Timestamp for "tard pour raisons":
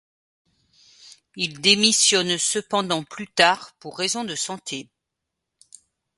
3.27-4.23